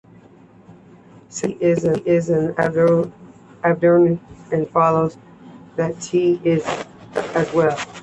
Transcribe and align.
Since 1.29 1.59
C 1.59 1.63
is 1.63 2.29
abelian, 2.29 4.19
it 4.51 4.71
follows 4.71 5.15
that 5.75 6.01
T 6.01 6.41
is 6.43 6.65
as 7.35 7.53
well. 7.53 7.77